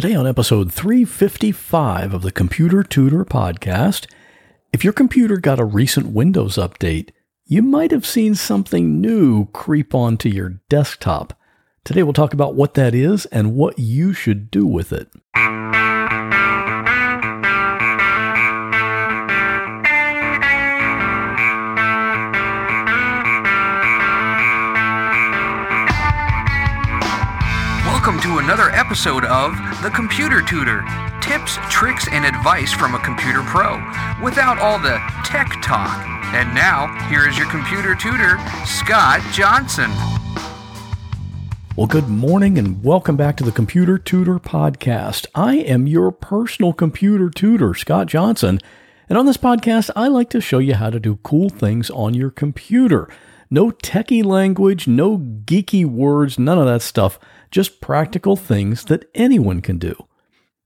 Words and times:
Today, 0.00 0.14
on 0.14 0.28
episode 0.28 0.72
355 0.72 2.14
of 2.14 2.22
the 2.22 2.30
Computer 2.30 2.84
Tutor 2.84 3.24
podcast, 3.24 4.06
if 4.72 4.84
your 4.84 4.92
computer 4.92 5.38
got 5.38 5.58
a 5.58 5.64
recent 5.64 6.12
Windows 6.12 6.54
update, 6.54 7.10
you 7.46 7.62
might 7.62 7.90
have 7.90 8.06
seen 8.06 8.36
something 8.36 9.00
new 9.00 9.46
creep 9.46 9.96
onto 9.96 10.28
your 10.28 10.60
desktop. 10.68 11.36
Today, 11.82 12.04
we'll 12.04 12.12
talk 12.12 12.32
about 12.32 12.54
what 12.54 12.74
that 12.74 12.94
is 12.94 13.26
and 13.26 13.56
what 13.56 13.76
you 13.80 14.12
should 14.12 14.52
do 14.52 14.68
with 14.68 14.92
it. 14.92 15.08
Another 28.48 28.70
episode 28.70 29.26
of 29.26 29.52
The 29.82 29.90
Computer 29.90 30.40
Tutor 30.40 30.82
tips, 31.20 31.58
tricks, 31.68 32.08
and 32.10 32.24
advice 32.24 32.72
from 32.72 32.94
a 32.94 32.98
computer 33.00 33.42
pro 33.42 33.74
without 34.24 34.58
all 34.58 34.78
the 34.78 34.98
tech 35.22 35.60
talk. 35.60 36.02
And 36.32 36.54
now, 36.54 36.86
here 37.10 37.28
is 37.28 37.36
your 37.36 37.46
computer 37.50 37.94
tutor, 37.94 38.38
Scott 38.64 39.20
Johnson. 39.34 39.90
Well, 41.76 41.86
good 41.86 42.08
morning 42.08 42.56
and 42.56 42.82
welcome 42.82 43.18
back 43.18 43.36
to 43.36 43.44
the 43.44 43.52
Computer 43.52 43.98
Tutor 43.98 44.38
Podcast. 44.38 45.26
I 45.34 45.56
am 45.56 45.86
your 45.86 46.10
personal 46.10 46.72
computer 46.72 47.28
tutor, 47.28 47.74
Scott 47.74 48.06
Johnson. 48.06 48.60
And 49.10 49.18
on 49.18 49.26
this 49.26 49.36
podcast, 49.36 49.90
I 49.94 50.08
like 50.08 50.30
to 50.30 50.40
show 50.40 50.58
you 50.58 50.72
how 50.72 50.88
to 50.88 50.98
do 50.98 51.16
cool 51.22 51.50
things 51.50 51.90
on 51.90 52.14
your 52.14 52.30
computer. 52.30 53.10
No 53.50 53.72
techie 53.72 54.24
language, 54.24 54.88
no 54.88 55.18
geeky 55.18 55.84
words, 55.84 56.38
none 56.38 56.58
of 56.58 56.64
that 56.64 56.80
stuff. 56.80 57.18
Just 57.50 57.80
practical 57.80 58.36
things 58.36 58.84
that 58.86 59.08
anyone 59.14 59.60
can 59.60 59.78
do. 59.78 60.06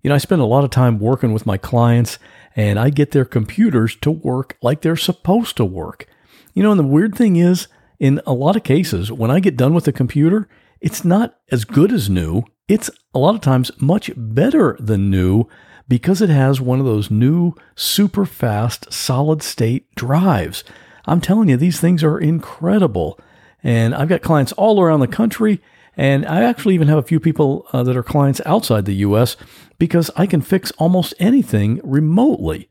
You 0.03 0.09
know, 0.09 0.17
I 0.17 0.19
spend 0.19 0.41
a 0.41 0.47
lot 0.47 0.65
of 0.65 0.71
time 0.71 0.99
working 0.99 1.33
with 1.33 1.47
my 1.47 1.57
clients 1.57 2.19
and 2.57 2.79
I 2.79 2.91
get 2.91 3.13
their 3.13 3.25
computers 3.25 3.95
to 3.97 4.11
work 4.11 4.57
like 4.61 4.83
they're 4.83 4.97
supposed 4.97 5.57
to 5.59 5.65
work. 5.65 6.07
You 6.55 6.63
know, 6.63 6.71
and 6.71 6.79
the 6.79 6.85
weird 6.85 7.15
thing 7.15 7.37
is, 7.37 7.69
in 7.99 8.21
a 8.27 8.33
lot 8.33 8.57
of 8.57 8.65
cases, 8.65 9.13
when 9.13 9.31
I 9.31 9.41
get 9.41 9.57
done 9.57 9.75
with 9.75 9.85
the 9.85 9.93
computer, 9.93 10.49
it's 10.81 11.05
not 11.05 11.39
as 11.53 11.65
good 11.65 11.93
as 11.93 12.11
new. 12.11 12.43
It's 12.67 12.91
a 13.15 13.19
lot 13.19 13.37
of 13.37 13.41
times 13.41 13.71
much 13.81 14.11
better 14.17 14.77
than 14.81 15.09
new 15.09 15.47
because 15.89 16.21
it 16.21 16.31
has 16.31 16.61
one 16.61 16.81
of 16.81 16.87
those 16.87 17.11
new 17.11 17.55
super 17.77 18.25
fast 18.27 18.93
solid 18.93 19.43
state 19.43 19.95
drives. 19.95 20.65
I'm 21.05 21.21
telling 21.21 21.49
you, 21.49 21.57
these 21.57 21.81
things 21.81 22.03
are 22.03 22.19
incredible. 22.19 23.19
And 23.63 23.95
I've 23.95 24.09
got 24.09 24.23
clients 24.23 24.53
all 24.53 24.81
around 24.81 25.01
the 25.01 25.07
country. 25.07 25.61
And 25.97 26.25
I 26.27 26.43
actually 26.43 26.75
even 26.75 26.89
have 26.89 26.99
a 26.99 27.03
few 27.03 27.21
people 27.21 27.67
uh, 27.73 27.83
that 27.83 27.97
are 27.97 28.03
clients 28.03 28.41
outside 28.47 28.85
the 28.85 28.97
US 28.97 29.37
because 29.79 30.11
I 30.17 30.27
can 30.27 30.41
fix 30.41 30.71
almost 30.73 31.15
anything 31.19 31.81
remotely. 31.85 32.69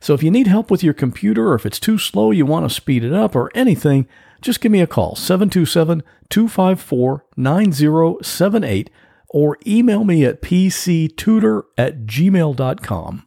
So 0.00 0.12
if 0.12 0.22
you 0.22 0.30
need 0.30 0.46
help 0.46 0.70
with 0.70 0.82
your 0.82 0.94
computer 0.94 1.48
or 1.48 1.54
if 1.54 1.64
it's 1.64 1.80
too 1.80 1.98
slow, 1.98 2.30
you 2.30 2.44
want 2.44 2.68
to 2.68 2.74
speed 2.74 3.04
it 3.04 3.12
up 3.12 3.34
or 3.34 3.50
anything, 3.54 4.06
just 4.42 4.60
give 4.60 4.72
me 4.72 4.82
a 4.82 4.86
call 4.86 5.16
727 5.16 6.02
254 6.28 7.24
9078 7.36 8.90
or 9.30 9.58
email 9.66 10.04
me 10.04 10.24
at 10.24 10.42
pctutor 10.42 11.62
at 11.78 12.06
gmail.com. 12.06 13.26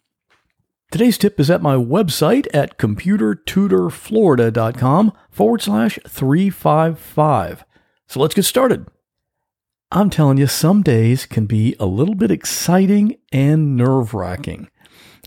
Today's 0.90 1.18
tip 1.18 1.38
is 1.40 1.50
at 1.50 1.62
my 1.62 1.76
website 1.76 2.48
at 2.54 2.78
computertutorflorida.com 2.78 5.14
forward 5.30 5.62
slash 5.62 6.00
355. 6.08 7.66
So 8.08 8.22
let's 8.22 8.36
get 8.36 8.44
started. 8.44 8.88
I'm 9.90 10.10
telling 10.10 10.38
you, 10.38 10.48
some 10.48 10.84
days 10.84 11.26
can 11.26 11.46
be 11.46 11.74
a 11.80 11.86
little 11.86 12.16
bit 12.16 12.30
exciting 12.30 13.18
and 13.32 13.78
nerve 13.78 14.14
wracking. 14.14 14.70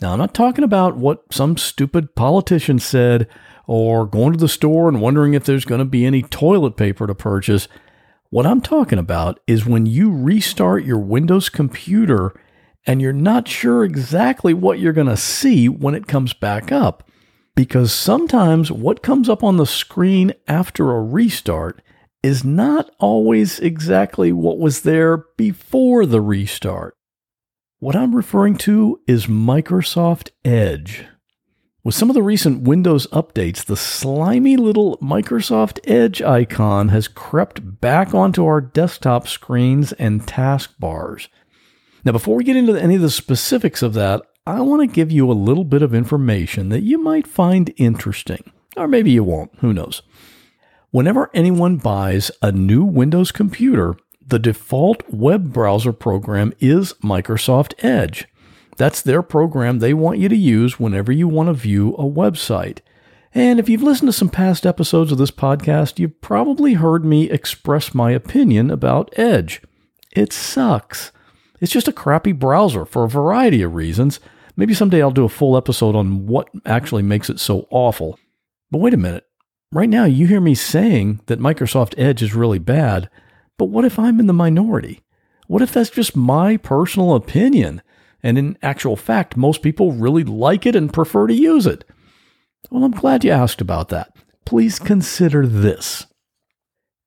Now, 0.03 0.13
I'm 0.13 0.19
not 0.19 0.35
talking 0.35 0.65
about 0.65 0.99
what 0.99 1.33
some 1.33 1.57
stupid 1.57 2.15
politician 2.15 2.79
said 2.79 3.27
or 3.67 4.05
going 4.05 4.33
to 4.33 4.39
the 4.39 4.49
store 4.49 4.87
and 4.87 5.01
wondering 5.01 5.33
if 5.33 5.45
there's 5.45 5.65
going 5.65 5.79
to 5.79 5.87
be 5.87 6.05
any 6.05 6.23
toilet 6.23 6.77
paper 6.77 7.07
to 7.07 7.15
purchase. 7.15 7.69
What 8.29 8.47
I'm 8.47 8.61
talking 8.61 8.99
about 8.99 9.41
is 9.47 9.65
when 9.65 9.87
you 9.87 10.13
restart 10.13 10.85
your 10.85 10.99
Windows 10.99 11.49
computer 11.49 12.39
and 12.87 13.01
you're 13.01 13.15
not 13.15 13.49
sure 13.49 13.83
exactly 13.83 14.53
what 14.53 14.79
you're 14.79 14.93
going 14.93 15.07
to 15.07 15.17
see 15.17 15.71
when 15.71 15.95
it 15.95 16.07
comes 16.07 16.35
back 16.35 16.71
up. 16.71 17.09
Because 17.55 17.93
sometimes 17.93 18.71
what 18.71 19.03
comes 19.03 19.29
up 19.29 19.43
on 19.43 19.57
the 19.57 19.67
screen 19.67 20.35
after 20.47 20.91
a 20.91 21.03
restart 21.03 21.81
is 22.23 22.45
not 22.45 22.91
always 22.99 23.59
exactly 23.61 24.33
what 24.33 24.59
was 24.59 24.83
there 24.83 25.25
before 25.37 26.05
the 26.07 26.21
restart. 26.21 26.97
What 27.79 27.97
I'm 27.97 28.15
referring 28.15 28.57
to 28.59 29.01
is 29.07 29.27
Microsoft 29.27 30.31
Edge. 30.45 31.07
With 31.83 31.95
some 31.95 32.11
of 32.11 32.15
the 32.15 32.23
recent 32.23 32.63
Windows 32.63 33.07
updates, 33.07 33.65
the 33.65 33.77
slimy 33.77 34.59
little 34.59 34.99
Microsoft 34.99 35.79
Edge 35.85 36.21
icon 36.21 36.89
has 36.89 37.09
crept 37.09 37.81
back 37.81 38.15
onto 38.15 38.45
our 38.45 38.61
desktop 38.61 39.27
screens 39.27 39.93
and 39.93 40.27
taskbars. 40.27 41.29
Now, 42.05 42.13
before 42.13 42.37
we 42.37 42.45
get 42.45 42.57
into 42.57 42.77
any 42.77 42.97
of 42.97 43.03
the 43.03 43.09
specifics 43.09 43.81
of 43.83 43.95
that, 43.95 44.21
I 44.47 44.61
want 44.61 44.83
to 44.83 44.95
give 44.95 45.11
you 45.11 45.31
a 45.31 45.33
little 45.33 45.65
bit 45.65 45.81
of 45.81 45.95
information 45.95 46.69
that 46.69 46.83
you 46.83 47.03
might 47.03 47.27
find 47.27 47.73
interesting. 47.79 48.53
Or 48.77 48.87
maybe 48.87 49.11
you 49.11 49.25
won't, 49.25 49.53
who 49.61 49.73
knows. 49.73 50.03
Whenever 50.93 51.31
anyone 51.33 51.77
buys 51.77 52.33
a 52.43 52.51
new 52.51 52.85
Windows 52.85 53.31
computer, 53.31 53.95
the 54.27 54.41
default 54.41 55.09
web 55.09 55.53
browser 55.53 55.93
program 55.93 56.53
is 56.59 56.95
Microsoft 56.95 57.75
Edge. 57.79 58.27
That's 58.77 59.01
their 59.01 59.23
program 59.23 59.79
they 59.79 59.95
want 59.95 60.19
you 60.19 60.29
to 60.29 60.37
use 60.37 60.81
whenever 60.81 61.13
you 61.13 61.29
want 61.29 61.47
to 61.47 61.53
view 61.53 61.95
a 61.95 62.03
website. 62.03 62.79
And 63.33 63.61
if 63.61 63.69
you've 63.69 63.85
listened 63.85 64.09
to 64.09 64.13
some 64.13 64.31
past 64.31 64.67
episodes 64.67 65.13
of 65.13 65.19
this 65.19 65.31
podcast, 65.31 66.01
you've 66.01 66.21
probably 66.21 66.75
heard 66.75 67.05
me 67.05 67.31
express 67.31 67.95
my 67.95 68.11
opinion 68.11 68.69
about 68.69 69.15
Edge. 69.17 69.63
It 70.11 70.33
sucks. 70.33 71.13
It's 71.61 71.71
just 71.71 71.87
a 71.87 71.93
crappy 71.93 72.33
browser 72.33 72.85
for 72.85 73.05
a 73.05 73.09
variety 73.09 73.63
of 73.63 73.75
reasons. 73.75 74.19
Maybe 74.57 74.75
someday 74.75 75.01
I'll 75.01 75.13
do 75.13 75.25
a 75.25 75.29
full 75.29 75.57
episode 75.57 75.95
on 75.95 76.27
what 76.27 76.49
actually 76.67 77.03
makes 77.05 77.31
it 77.31 77.39
so 77.39 77.69
awful. 77.71 78.19
But 78.73 78.79
wait 78.79 78.95
a 78.95 78.97
minute. 78.97 79.30
Right 79.73 79.89
now, 79.89 80.05
you 80.05 80.27
hear 80.27 80.41
me 80.41 80.57
saying 80.57 81.21
that 81.27 81.39
Microsoft 81.39 81.95
Edge 81.97 82.23
is 82.23 82.35
really 82.35 82.59
bad, 82.59 83.09
but 83.57 83.67
what 83.67 83.85
if 83.85 84.01
I'm 84.01 84.19
in 84.19 84.27
the 84.27 84.33
minority? 84.33 85.01
What 85.47 85.63
if 85.63 85.73
that's 85.73 85.91
just 85.91 86.17
my 86.17 86.57
personal 86.57 87.15
opinion? 87.15 87.81
And 88.21 88.37
in 88.37 88.59
actual 88.63 88.97
fact, 88.97 89.37
most 89.37 89.63
people 89.63 89.93
really 89.93 90.25
like 90.25 90.67
it 90.67 90.75
and 90.75 90.93
prefer 90.93 91.29
to 91.29 91.35
use 91.35 91.69
it. 91.69 91.85
Well, 92.69 92.83
I'm 92.83 92.91
glad 92.91 93.23
you 93.23 93.31
asked 93.31 93.61
about 93.61 93.91
that. 93.91 94.13
Please 94.45 94.81
consider 94.81 95.47
this. 95.47 96.09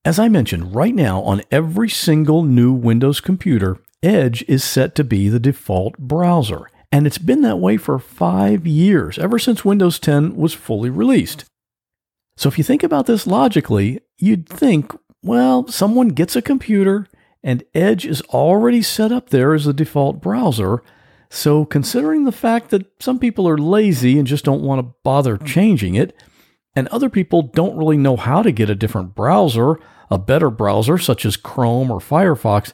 As 0.05 0.17
I 0.17 0.29
mentioned, 0.29 0.73
right 0.73 0.95
now 0.95 1.21
on 1.23 1.41
every 1.51 1.89
single 1.89 2.43
new 2.43 2.71
Windows 2.71 3.19
computer, 3.19 3.77
Edge 4.01 4.41
is 4.47 4.63
set 4.63 4.95
to 4.95 5.03
be 5.03 5.27
the 5.27 5.37
default 5.37 5.97
browser, 5.97 6.69
and 6.93 7.05
it's 7.05 7.17
been 7.17 7.41
that 7.41 7.59
way 7.59 7.75
for 7.75 7.99
five 7.99 8.65
years, 8.65 9.19
ever 9.19 9.37
since 9.37 9.65
Windows 9.65 9.99
10 9.99 10.37
was 10.37 10.53
fully 10.53 10.89
released. 10.89 11.43
So 12.35 12.49
if 12.49 12.57
you 12.57 12.63
think 12.63 12.83
about 12.83 13.05
this 13.05 13.27
logically, 13.27 13.99
you'd 14.17 14.47
think, 14.47 14.91
well, 15.21 15.67
someone 15.67 16.09
gets 16.09 16.35
a 16.35 16.41
computer 16.41 17.07
and 17.43 17.63
Edge 17.73 18.05
is 18.05 18.21
already 18.23 18.81
set 18.81 19.11
up 19.11 19.29
there 19.29 19.53
as 19.53 19.65
the 19.65 19.73
default 19.73 20.21
browser. 20.21 20.81
So 21.29 21.65
considering 21.65 22.23
the 22.23 22.31
fact 22.31 22.69
that 22.69 22.85
some 23.01 23.19
people 23.19 23.47
are 23.47 23.57
lazy 23.57 24.17
and 24.17 24.27
just 24.27 24.45
don't 24.45 24.63
want 24.63 24.79
to 24.79 24.93
bother 25.03 25.35
hmm. 25.35 25.45
changing 25.45 25.95
it, 25.95 26.15
and 26.75 26.87
other 26.87 27.09
people 27.09 27.43
don't 27.43 27.77
really 27.77 27.97
know 27.97 28.15
how 28.15 28.41
to 28.41 28.51
get 28.51 28.69
a 28.69 28.75
different 28.75 29.13
browser, 29.13 29.77
a 30.09 30.17
better 30.17 30.49
browser 30.49 30.97
such 30.97 31.25
as 31.25 31.37
Chrome 31.37 31.91
or 31.91 31.99
Firefox, 31.99 32.73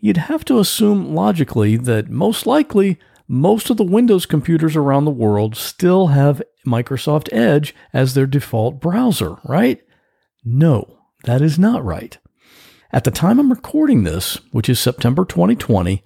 you'd 0.00 0.16
have 0.16 0.44
to 0.44 0.58
assume 0.58 1.14
logically 1.14 1.76
that 1.76 2.08
most 2.08 2.46
likely 2.46 2.98
most 3.32 3.70
of 3.70 3.78
the 3.78 3.82
Windows 3.82 4.26
computers 4.26 4.76
around 4.76 5.06
the 5.06 5.10
world 5.10 5.56
still 5.56 6.08
have 6.08 6.42
Microsoft 6.66 7.32
Edge 7.32 7.74
as 7.90 8.12
their 8.12 8.26
default 8.26 8.78
browser, 8.78 9.36
right? 9.44 9.80
No, 10.44 10.98
that 11.24 11.40
is 11.40 11.58
not 11.58 11.82
right. 11.82 12.18
At 12.92 13.04
the 13.04 13.10
time 13.10 13.40
I'm 13.40 13.48
recording 13.48 14.04
this, 14.04 14.34
which 14.50 14.68
is 14.68 14.78
September 14.78 15.24
2020, 15.24 16.02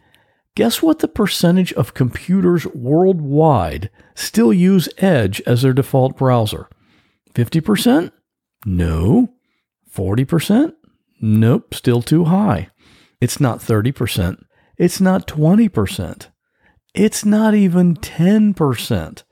guess 0.55 0.81
what 0.81 1.01
the 1.01 1.09
percentage 1.09 1.73
of 1.73 1.95
computers 1.95 2.65
worldwide 2.69 3.91
still 4.15 4.53
use 4.53 4.89
Edge 4.99 5.43
as 5.47 5.63
their 5.63 5.73
default 5.73 6.17
browser? 6.17 6.69
50%? 7.35 8.13
No. 8.65 9.31
40%? 9.93 10.75
Nope, 11.21 11.75
still 11.75 12.03
too 12.03 12.27
high. 12.27 12.69
It's 13.21 13.41
not 13.41 13.59
30%. 13.59 14.45
It's 14.79 15.01
not 15.01 15.27
20%. 15.27 16.29
It's 16.97 17.25
not 17.27 17.55
even 17.55 17.95
10%. 17.95 19.23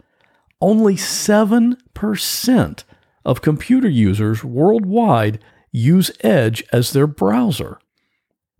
Only 0.61 0.95
7% 0.97 2.85
of 3.25 3.41
computer 3.41 3.89
users 3.89 4.45
worldwide 4.45 5.43
use 5.73 6.11
Edge 6.21 6.63
as 6.73 6.93
their 6.93 7.07
browser. 7.07 7.79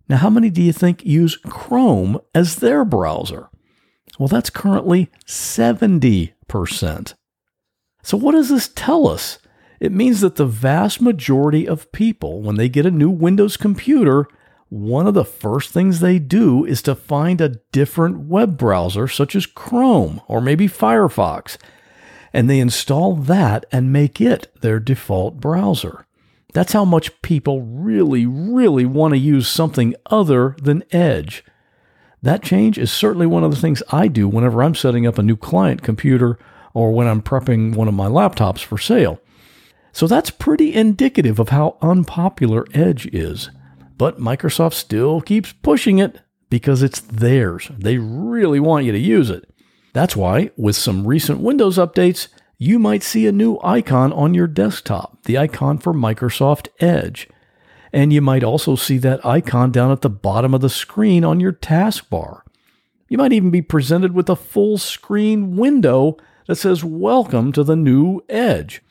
Now, 0.09 0.17
how 0.17 0.31
many 0.31 0.49
do 0.49 0.61
you 0.61 0.73
think 0.73 1.05
use 1.05 1.37
Chrome 1.37 2.19
as 2.33 2.55
their 2.55 2.83
browser? 2.83 3.49
Well, 4.17 4.27
that's 4.27 4.49
currently 4.49 5.11
70%. 5.27 7.13
So, 8.01 8.17
what 8.17 8.31
does 8.31 8.49
this 8.49 8.69
tell 8.69 9.07
us? 9.07 9.37
It 9.79 9.91
means 9.91 10.21
that 10.21 10.35
the 10.35 10.47
vast 10.47 10.99
majority 10.99 11.67
of 11.67 11.91
people, 11.91 12.41
when 12.41 12.55
they 12.55 12.69
get 12.69 12.87
a 12.87 12.91
new 12.91 13.11
Windows 13.11 13.55
computer, 13.55 14.27
one 14.69 15.07
of 15.07 15.13
the 15.13 15.25
first 15.25 15.71
things 15.71 15.99
they 15.99 16.19
do 16.19 16.65
is 16.65 16.81
to 16.83 16.95
find 16.95 17.39
a 17.39 17.59
different 17.71 18.27
web 18.27 18.57
browser, 18.57 19.07
such 19.07 19.35
as 19.35 19.45
Chrome 19.45 20.21
or 20.27 20.41
maybe 20.41 20.67
Firefox, 20.67 21.57
and 22.33 22.49
they 22.49 22.59
install 22.59 23.15
that 23.15 23.65
and 23.71 23.93
make 23.93 24.19
it 24.19 24.51
their 24.61 24.79
default 24.79 25.39
browser. 25.39 26.05
That's 26.53 26.73
how 26.73 26.85
much 26.85 27.21
people 27.21 27.61
really, 27.61 28.25
really 28.25 28.85
want 28.85 29.13
to 29.13 29.17
use 29.17 29.47
something 29.47 29.93
other 30.07 30.55
than 30.61 30.83
Edge. 30.91 31.43
That 32.21 32.41
change 32.41 32.77
is 32.77 32.91
certainly 32.91 33.27
one 33.27 33.43
of 33.43 33.51
the 33.51 33.59
things 33.59 33.83
I 33.91 34.07
do 34.07 34.27
whenever 34.27 34.63
I'm 34.63 34.73
setting 34.73 35.05
up 35.05 35.17
a 35.17 35.23
new 35.23 35.35
client 35.35 35.83
computer 35.83 36.39
or 36.73 36.91
when 36.91 37.07
I'm 37.07 37.21
prepping 37.21 37.75
one 37.75 37.87
of 37.87 37.93
my 37.93 38.07
laptops 38.07 38.63
for 38.63 38.77
sale. 38.77 39.21
So 39.91 40.07
that's 40.07 40.31
pretty 40.31 40.73
indicative 40.73 41.39
of 41.39 41.49
how 41.49 41.77
unpopular 41.81 42.65
Edge 42.73 43.05
is. 43.13 43.49
But 43.97 44.19
Microsoft 44.19 44.73
still 44.73 45.21
keeps 45.21 45.53
pushing 45.53 45.99
it 45.99 46.19
because 46.49 46.83
it's 46.83 46.99
theirs. 46.99 47.69
They 47.77 47.97
really 47.97 48.59
want 48.59 48.85
you 48.85 48.91
to 48.91 48.99
use 48.99 49.29
it. 49.29 49.49
That's 49.93 50.15
why, 50.15 50.51
with 50.57 50.75
some 50.75 51.07
recent 51.07 51.39
Windows 51.39 51.77
updates, 51.77 52.27
you 52.57 52.79
might 52.79 53.03
see 53.03 53.27
a 53.27 53.31
new 53.31 53.57
icon 53.63 54.11
on 54.11 54.33
your 54.33 54.47
desktop, 54.47 55.23
the 55.23 55.37
icon 55.37 55.77
for 55.77 55.93
Microsoft 55.93 56.67
Edge. 56.79 57.29
And 57.93 58.11
you 58.11 58.21
might 58.21 58.43
also 58.43 58.75
see 58.75 58.97
that 58.99 59.25
icon 59.25 59.71
down 59.71 59.91
at 59.91 60.01
the 60.01 60.09
bottom 60.09 60.53
of 60.53 60.61
the 60.61 60.69
screen 60.69 61.23
on 61.23 61.39
your 61.39 61.53
taskbar. 61.53 62.41
You 63.07 63.17
might 63.17 63.33
even 63.33 63.51
be 63.51 63.61
presented 63.61 64.13
with 64.13 64.29
a 64.29 64.35
full 64.35 64.77
screen 64.77 65.55
window 65.55 66.17
that 66.47 66.55
says, 66.55 66.83
Welcome 66.83 67.51
to 67.53 67.63
the 67.63 67.75
new 67.75 68.21
Edge. 68.27 68.81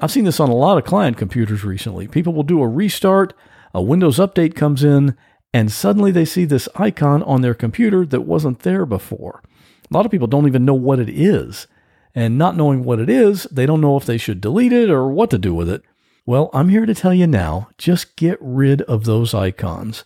I've 0.00 0.10
seen 0.10 0.24
this 0.24 0.40
on 0.40 0.50
a 0.50 0.54
lot 0.54 0.76
of 0.76 0.84
client 0.84 1.16
computers 1.16 1.64
recently. 1.64 2.08
People 2.08 2.32
will 2.32 2.42
do 2.42 2.62
a 2.62 2.68
restart, 2.68 3.32
a 3.74 3.82
Windows 3.82 4.18
update 4.18 4.54
comes 4.54 4.84
in, 4.84 5.16
and 5.52 5.70
suddenly 5.70 6.12
they 6.12 6.24
see 6.24 6.44
this 6.44 6.68
icon 6.76 7.22
on 7.24 7.42
their 7.42 7.54
computer 7.54 8.06
that 8.06 8.22
wasn't 8.22 8.60
there 8.60 8.86
before. 8.86 9.42
A 9.90 9.94
lot 9.94 10.06
of 10.06 10.12
people 10.12 10.28
don't 10.28 10.46
even 10.46 10.64
know 10.64 10.74
what 10.74 11.00
it 11.00 11.10
is. 11.10 11.66
And 12.14 12.38
not 12.38 12.56
knowing 12.56 12.84
what 12.84 13.00
it 13.00 13.10
is, 13.10 13.44
they 13.50 13.66
don't 13.66 13.80
know 13.80 13.96
if 13.96 14.06
they 14.06 14.18
should 14.18 14.40
delete 14.40 14.72
it 14.72 14.88
or 14.88 15.08
what 15.08 15.30
to 15.30 15.38
do 15.38 15.52
with 15.52 15.68
it. 15.68 15.82
Well, 16.24 16.48
I'm 16.54 16.68
here 16.68 16.86
to 16.86 16.94
tell 16.94 17.12
you 17.12 17.26
now 17.26 17.68
just 17.76 18.16
get 18.16 18.38
rid 18.40 18.82
of 18.82 19.04
those 19.04 19.34
icons. 19.34 20.04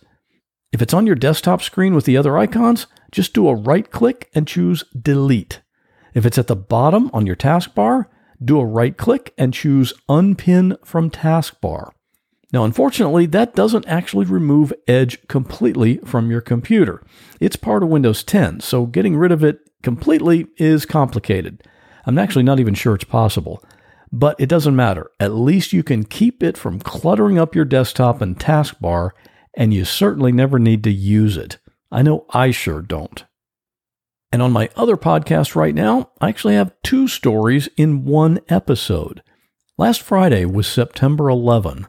If 0.71 0.81
it's 0.81 0.93
on 0.93 1.05
your 1.05 1.15
desktop 1.15 1.61
screen 1.61 1.95
with 1.95 2.05
the 2.05 2.17
other 2.17 2.37
icons, 2.37 2.87
just 3.11 3.33
do 3.33 3.47
a 3.47 3.55
right 3.55 3.89
click 3.89 4.29
and 4.33 4.47
choose 4.47 4.83
Delete. 4.99 5.61
If 6.13 6.25
it's 6.25 6.37
at 6.37 6.47
the 6.47 6.55
bottom 6.55 7.09
on 7.13 7.25
your 7.25 7.35
taskbar, 7.35 8.05
do 8.43 8.59
a 8.59 8.65
right 8.65 8.97
click 8.97 9.33
and 9.37 9.53
choose 9.53 9.93
Unpin 10.07 10.77
from 10.83 11.09
Taskbar. 11.09 11.91
Now, 12.51 12.63
unfortunately, 12.63 13.27
that 13.27 13.55
doesn't 13.55 13.87
actually 13.87 14.25
remove 14.25 14.73
Edge 14.87 15.25
completely 15.27 15.97
from 15.97 16.31
your 16.31 16.41
computer. 16.41 17.03
It's 17.39 17.55
part 17.55 17.83
of 17.83 17.89
Windows 17.89 18.23
10, 18.23 18.61
so 18.61 18.87
getting 18.87 19.15
rid 19.15 19.31
of 19.31 19.43
it 19.43 19.59
completely 19.83 20.47
is 20.57 20.85
complicated. 20.85 21.63
I'm 22.05 22.17
actually 22.17 22.43
not 22.43 22.59
even 22.59 22.73
sure 22.73 22.95
it's 22.95 23.03
possible. 23.03 23.63
But 24.11 24.35
it 24.39 24.49
doesn't 24.49 24.75
matter. 24.75 25.11
At 25.19 25.35
least 25.35 25.73
you 25.73 25.83
can 25.83 26.03
keep 26.03 26.41
it 26.41 26.57
from 26.57 26.79
cluttering 26.79 27.37
up 27.37 27.53
your 27.53 27.65
desktop 27.65 28.21
and 28.21 28.39
taskbar, 28.39 29.11
and 29.53 29.71
you 29.71 29.85
certainly 29.85 30.31
never 30.31 30.57
need 30.57 30.83
to 30.85 30.91
use 30.91 31.37
it. 31.37 31.59
I 31.91 32.01
know 32.01 32.25
I 32.31 32.49
sure 32.49 32.81
don't. 32.81 33.23
And 34.31 34.41
on 34.41 34.51
my 34.51 34.69
other 34.75 34.97
podcast 34.97 35.55
right 35.55 35.75
now, 35.75 36.09
I 36.21 36.29
actually 36.29 36.55
have 36.55 36.73
two 36.83 37.07
stories 37.07 37.69
in 37.77 38.05
one 38.05 38.39
episode. 38.49 39.21
Last 39.77 40.01
Friday 40.01 40.45
was 40.45 40.67
September 40.67 41.29
11, 41.29 41.87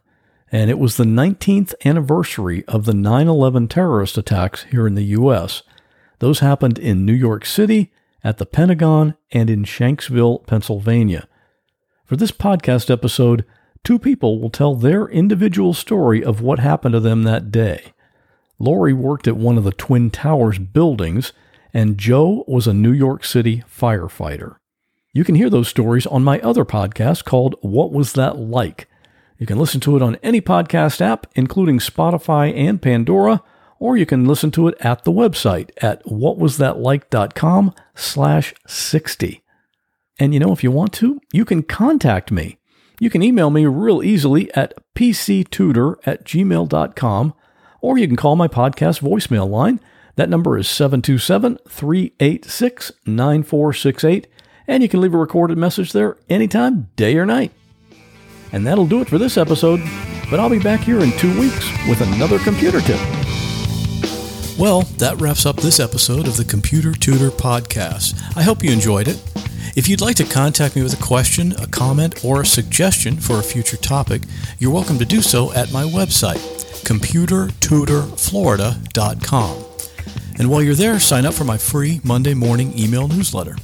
and 0.53 0.71
it 0.71 0.79
was 0.79 0.97
the 0.97 1.05
19th 1.05 1.75
anniversary 1.85 2.65
of 2.67 2.85
the 2.85 2.95
9 2.95 3.29
11 3.29 3.69
terrorist 3.69 4.19
attacks 4.19 4.65
here 4.65 4.87
in 4.87 4.95
the 4.95 5.05
U.S. 5.05 5.63
Those 6.19 6.41
happened 6.41 6.79
in 6.79 7.05
New 7.05 7.15
York 7.15 7.47
City, 7.47 7.93
at 8.23 8.39
the 8.39 8.47
Pentagon, 8.47 9.17
and 9.33 9.49
in 9.49 9.65
Shanksville, 9.65 10.47
Pennsylvania. 10.47 11.27
For 12.05 12.17
this 12.17 12.33
podcast 12.33 12.91
episode, 12.91 13.45
two 13.85 13.99
people 13.99 14.41
will 14.41 14.51
tell 14.51 14.75
their 14.75 15.07
individual 15.07 15.73
story 15.73 16.23
of 16.23 16.43
what 16.43 16.59
happened 16.59 16.93
to 16.93 17.01
them 17.01 17.23
that 17.23 17.51
day. 17.51 17.95
Lori 18.59 18.93
worked 18.93 19.27
at 19.27 19.37
one 19.37 19.57
of 19.57 19.65
the 19.65 19.73
Twin 19.73 20.11
Towers 20.11 20.59
buildings, 20.59 21.33
and 21.73 21.97
Joe 21.97 22.45
was 22.47 22.67
a 22.67 22.75
New 22.75 22.93
York 22.93 23.25
City 23.25 23.63
firefighter. 23.75 24.57
You 25.13 25.25
can 25.25 25.35
hear 25.35 25.49
those 25.49 25.69
stories 25.69 26.07
on 26.07 26.23
my 26.23 26.41
other 26.41 26.65
podcast 26.65 27.25
called 27.25 27.55
What 27.63 27.91
Was 27.93 28.13
That 28.13 28.37
Like? 28.37 28.87
You 29.41 29.47
can 29.47 29.59
listen 29.59 29.81
to 29.81 29.97
it 29.97 30.03
on 30.03 30.17
any 30.17 30.43
podcast 30.43 31.01
app, 31.01 31.27
including 31.35 31.79
Spotify 31.79 32.55
and 32.55 32.81
Pandora, 32.81 33.43
or 33.79 33.97
you 33.97 34.05
can 34.05 34.27
listen 34.27 34.51
to 34.51 34.69
it 34.69 34.75
at 34.81 35.05
the 35.05 35.11
website 35.11 35.71
at 35.79 36.05
whatwasthatlike.com 36.05 37.75
slash 37.95 38.53
60. 38.67 39.43
And 40.19 40.35
you 40.35 40.41
know, 40.41 40.53
if 40.53 40.63
you 40.63 40.71
want 40.71 40.93
to, 40.95 41.23
you 41.33 41.47
can 41.47 41.63
contact 41.63 42.31
me. 42.31 42.59
You 42.99 43.09
can 43.09 43.23
email 43.23 43.49
me 43.49 43.65
real 43.65 44.03
easily 44.03 44.53
at 44.55 44.75
pctutor 44.95 45.97
at 46.05 46.27
gmail.com, 46.27 47.35
or 47.81 47.97
you 47.97 48.07
can 48.07 48.17
call 48.17 48.37
my 48.37 48.47
podcast 48.47 49.01
voicemail 49.01 49.49
line. 49.49 49.81
That 50.17 50.29
number 50.29 50.59
is 50.59 50.69
727 50.69 51.61
386 51.67 52.93
9468, 53.07 54.27
and 54.69 54.83
you 54.83 54.89
can 54.91 55.01
leave 55.01 55.15
a 55.15 55.19
recorded 55.19 55.57
message 55.57 55.93
there 55.95 56.19
anytime, 56.29 56.91
day 56.97 57.17
or 57.17 57.25
night. 57.25 57.53
And 58.53 58.67
that'll 58.67 58.87
do 58.87 59.01
it 59.01 59.09
for 59.09 59.19
this 59.19 59.37
episode, 59.37 59.81
but 60.31 60.41
I'll 60.41 60.51
be 60.51 60.59
back 60.59 60.81
here 60.81 60.99
in 61.01 61.13
two 61.13 61.39
weeks 61.39 61.71
with 61.89 62.01
another 62.01 62.41
computer 62.41 62.81
tip. 62.81 62.99
Well, 64.59 64.83
that 64.99 65.21
wraps 65.21 65.47
up 65.47 65.57
this 65.57 65.81
episode 65.81 66.29
of 66.29 66.37
the 66.37 66.45
Computer 66.45 66.93
Tutor 66.93 67.31
Podcast. 67.31 68.15
I 68.37 68.43
hope 68.43 68.63
you 68.63 68.71
enjoyed 68.71 69.09
it. 69.09 69.19
If 69.77 69.89
you'd 69.89 70.03
like 70.03 70.17
to 70.17 70.25
contact 70.25 70.75
me 70.77 70.83
with 70.83 70.93
a 70.93 71.03
question, 71.03 71.55
a 71.59 71.67
comment, 71.67 72.25
or 72.25 72.43
a 72.43 72.47
suggestion 72.47 73.17
for 73.17 73.39
a 73.39 73.43
future 73.43 73.77
topic, 73.77 74.23
you're 74.59 74.73
welcome 74.73 74.99
to 74.99 75.05
do 75.05 75.23
so 75.23 75.53
at 75.55 75.73
my 75.73 75.85
website, 75.85 76.39
computertutorflorida.com. 76.85 79.65
And 80.39 80.51
while 80.51 80.63
you're 80.63 80.75
there, 80.75 80.99
sign 80.99 81.25
up 81.25 81.35
for 81.35 81.45
my 81.45 81.57
free 81.57 82.01
Monday 82.03 82.35
morning 82.35 82.77
email 82.79 83.07
newsletter. 83.09 83.57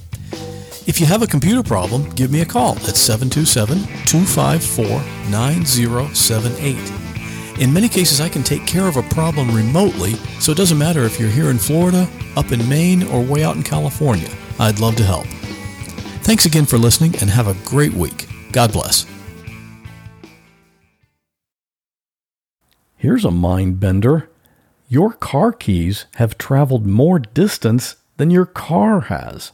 If 0.86 1.00
you 1.00 1.06
have 1.06 1.22
a 1.22 1.26
computer 1.26 1.64
problem, 1.64 2.08
give 2.10 2.30
me 2.30 2.42
a 2.42 2.46
call 2.46 2.76
at 2.86 2.94
727 2.94 3.78
254 4.06 4.86
9078. 5.30 7.60
In 7.60 7.72
many 7.72 7.88
cases, 7.88 8.20
I 8.20 8.28
can 8.28 8.44
take 8.44 8.68
care 8.68 8.86
of 8.86 8.96
a 8.96 9.02
problem 9.02 9.52
remotely, 9.52 10.12
so 10.38 10.52
it 10.52 10.58
doesn't 10.58 10.78
matter 10.78 11.02
if 11.02 11.18
you're 11.18 11.28
here 11.28 11.50
in 11.50 11.58
Florida, 11.58 12.08
up 12.36 12.52
in 12.52 12.68
Maine, 12.68 13.02
or 13.08 13.20
way 13.20 13.42
out 13.42 13.56
in 13.56 13.64
California. 13.64 14.30
I'd 14.60 14.78
love 14.78 14.94
to 14.96 15.02
help. 15.02 15.26
Thanks 16.22 16.46
again 16.46 16.66
for 16.66 16.78
listening 16.78 17.16
and 17.20 17.30
have 17.30 17.48
a 17.48 17.56
great 17.64 17.94
week. 17.94 18.28
God 18.52 18.72
bless. 18.72 19.06
Here's 22.94 23.24
a 23.24 23.32
mind 23.32 23.80
bender. 23.80 24.30
Your 24.88 25.12
car 25.12 25.52
keys 25.52 26.04
have 26.14 26.38
traveled 26.38 26.86
more 26.86 27.18
distance 27.18 27.96
than 28.18 28.30
your 28.30 28.46
car 28.46 29.00
has. 29.02 29.50